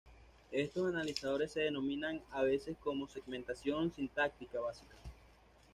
[0.51, 4.95] Estos analizadores se denominan a veces como "segmentación sintáctica básica".